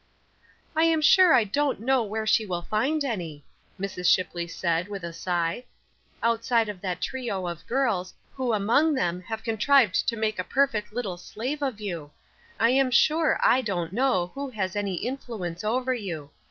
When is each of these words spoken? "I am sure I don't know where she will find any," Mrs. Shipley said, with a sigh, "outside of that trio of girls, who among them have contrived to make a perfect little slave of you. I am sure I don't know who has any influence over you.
"I 0.75 0.85
am 0.85 0.99
sure 0.99 1.31
I 1.35 1.43
don't 1.43 1.79
know 1.79 2.01
where 2.01 2.25
she 2.25 2.43
will 2.43 2.63
find 2.63 3.05
any," 3.05 3.43
Mrs. 3.79 4.11
Shipley 4.11 4.47
said, 4.47 4.87
with 4.87 5.03
a 5.03 5.13
sigh, 5.13 5.65
"outside 6.23 6.69
of 6.69 6.81
that 6.81 7.01
trio 7.01 7.45
of 7.47 7.67
girls, 7.67 8.15
who 8.33 8.51
among 8.51 8.95
them 8.95 9.21
have 9.21 9.43
contrived 9.43 10.07
to 10.07 10.15
make 10.17 10.39
a 10.39 10.43
perfect 10.43 10.91
little 10.91 11.17
slave 11.17 11.61
of 11.61 11.79
you. 11.79 12.09
I 12.59 12.71
am 12.71 12.89
sure 12.89 13.39
I 13.43 13.61
don't 13.61 13.93
know 13.93 14.31
who 14.33 14.49
has 14.49 14.75
any 14.75 14.95
influence 14.95 15.63
over 15.63 15.93
you. 15.93 16.31